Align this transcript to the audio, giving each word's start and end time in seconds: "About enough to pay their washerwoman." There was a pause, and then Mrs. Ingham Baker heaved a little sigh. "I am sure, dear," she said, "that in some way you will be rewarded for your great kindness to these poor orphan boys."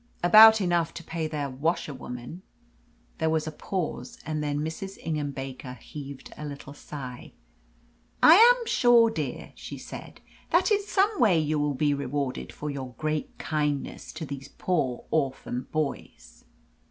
"About 0.23 0.59
enough 0.59 0.95
to 0.95 1.03
pay 1.03 1.27
their 1.27 1.47
washerwoman." 1.47 2.41
There 3.19 3.29
was 3.29 3.45
a 3.45 3.51
pause, 3.51 4.17
and 4.25 4.43
then 4.43 4.61
Mrs. 4.65 4.97
Ingham 5.03 5.29
Baker 5.29 5.73
heaved 5.75 6.33
a 6.35 6.43
little 6.43 6.73
sigh. 6.73 7.33
"I 8.23 8.33
am 8.33 8.65
sure, 8.65 9.11
dear," 9.11 9.51
she 9.53 9.77
said, 9.77 10.19
"that 10.49 10.71
in 10.71 10.81
some 10.81 11.19
way 11.19 11.37
you 11.37 11.59
will 11.59 11.75
be 11.75 11.93
rewarded 11.93 12.51
for 12.51 12.71
your 12.71 12.95
great 12.97 13.37
kindness 13.37 14.11
to 14.13 14.25
these 14.25 14.47
poor 14.47 15.05
orphan 15.11 15.67
boys." 15.71 16.45